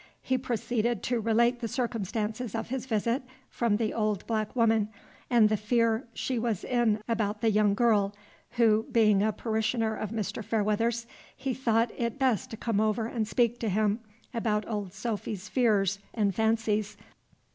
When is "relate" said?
1.21-1.59